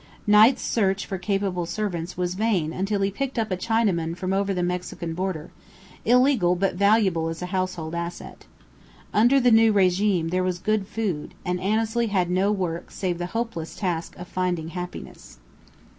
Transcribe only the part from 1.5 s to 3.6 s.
servants was vain until he picked up a